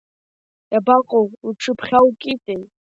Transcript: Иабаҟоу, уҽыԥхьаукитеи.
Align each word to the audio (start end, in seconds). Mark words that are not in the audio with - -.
Иабаҟоу, 0.73 1.25
уҽыԥхьаукитеи. 1.47 2.61